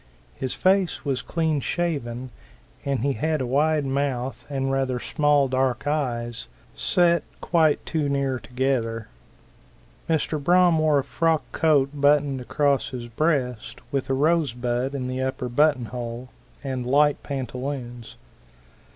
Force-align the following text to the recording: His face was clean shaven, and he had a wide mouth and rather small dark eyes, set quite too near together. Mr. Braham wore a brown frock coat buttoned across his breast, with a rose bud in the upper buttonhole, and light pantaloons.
His 0.33 0.55
face 0.55 1.05
was 1.05 1.21
clean 1.21 1.59
shaven, 1.59 2.31
and 2.83 3.01
he 3.01 3.13
had 3.13 3.39
a 3.39 3.45
wide 3.45 3.85
mouth 3.85 4.45
and 4.49 4.71
rather 4.71 4.99
small 4.99 5.47
dark 5.47 5.85
eyes, 5.85 6.47
set 6.73 7.21
quite 7.39 7.85
too 7.85 8.09
near 8.09 8.39
together. 8.39 9.09
Mr. 10.09 10.43
Braham 10.43 10.79
wore 10.79 10.97
a 10.97 11.03
brown 11.03 11.07
frock 11.11 11.43
coat 11.51 11.89
buttoned 11.93 12.41
across 12.41 12.89
his 12.89 13.05
breast, 13.09 13.79
with 13.91 14.09
a 14.09 14.15
rose 14.15 14.53
bud 14.53 14.95
in 14.95 15.07
the 15.07 15.21
upper 15.21 15.47
buttonhole, 15.49 16.29
and 16.63 16.87
light 16.87 17.21
pantaloons. 17.21 18.15